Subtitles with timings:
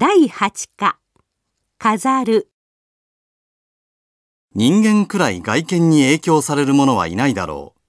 [0.00, 1.00] 第8課
[1.80, 2.52] 飾る
[4.54, 7.80] 人間くらい外見に影響される者はいないだろう。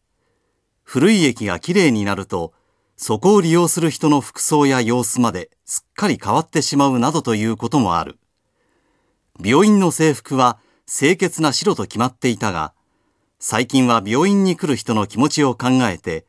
[0.82, 2.52] 古い駅がきれいになると、
[2.98, 8.18] そこを利用する人の服装や様子まですっかり変わってしまうなどということもある。
[9.39, 10.57] 病院の制服は
[10.88, 12.73] 清潔な白と決まっていたが、
[13.38, 16.26] 最近は病院に来る人の気持ちを考えて、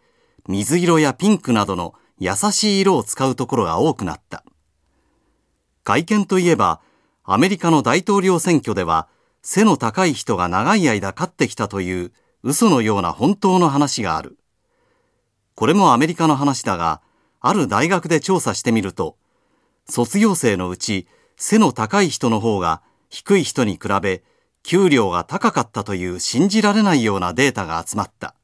[0.47, 4.45] 水色やピンクなどの優しい色を使うところが多くなった。
[5.91, 6.81] 外見といえば、
[7.25, 9.09] アメリカの大統領選挙では、
[9.43, 12.13] 背の高い人が長い間勝ってきたという
[12.45, 14.39] 嘘のような本当の話がある。
[15.57, 17.01] これもアメリカの話だが、
[17.41, 19.17] ある大学で調査してみると、
[19.89, 24.23] 卒業生のうち背の高い人の方が低い人に比べ
[24.63, 28.37] 給料が高かったという信じられないようなデータが集まった。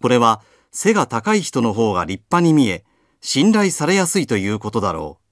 [0.00, 2.84] これは背が高い人の方が立派に見え、
[3.20, 5.25] 信頼されやすいということだろう。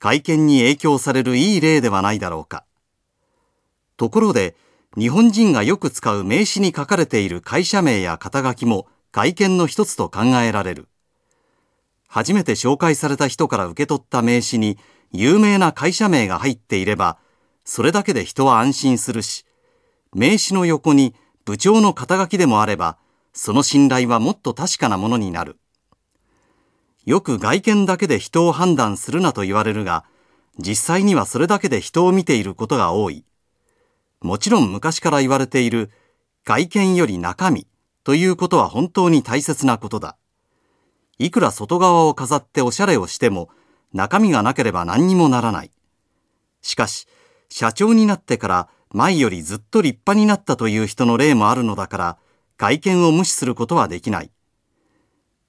[0.00, 2.64] 会見に影響されるいい例ではないだろうか。
[3.98, 4.56] ところで、
[4.96, 10.88] 日本人がよく使う名刺に書かれている会社名や肩書きも外見の一つと考えられる。
[12.08, 14.78] 初めて紹介された人から受け取った名刺に
[15.12, 17.18] 有名な会社名が入っていれば、
[17.66, 19.44] それだけで人は安心するし、
[20.14, 22.96] 名刺の横に部長の肩書きでもあれば、
[23.34, 25.59] その信頼はもっと確かなものになる。
[27.06, 30.04] よく外見だけで人を判断するなと言われるが、
[30.58, 33.24] 実際にはそれだけで人を見ていることが多い。
[34.20, 35.90] もちろん昔から言われている
[36.44, 37.66] 外見より中身
[38.04, 40.16] ということは本当に大切なことだ。
[41.18, 43.48] いくら外側を飾っておしゃれをしても
[43.92, 45.70] 中身がなければ何にもならない。
[46.62, 47.06] しかし、
[47.48, 52.18] 社長になってから前よりずっと立派になったという人の例もあるのだから、
[52.58, 54.30] 外見を無視することはできない。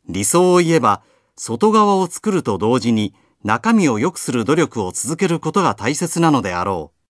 [0.08, 1.04] 理想を言えば、
[1.38, 7.01] 外側を作ると同時に中身を良くする努力を続けることが大切なのであろう。